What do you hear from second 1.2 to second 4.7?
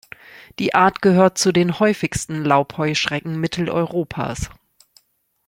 zu den häufigsten Laubheuschrecken Mitteleuropas.